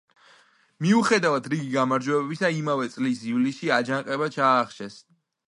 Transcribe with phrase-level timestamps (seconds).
[0.85, 4.99] მიუხედავად რიგი გამარჯვებებისა, იმავე წლის ივლისში აჯანყება ჩაახშეს.